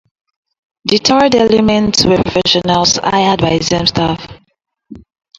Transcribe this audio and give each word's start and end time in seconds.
The 0.85 0.97
"third 0.97 1.35
element" 1.35 2.03
were 2.07 2.17
professionals 2.23 2.95
hired 2.95 3.39
by 3.39 3.59
zemstva. 3.59 4.17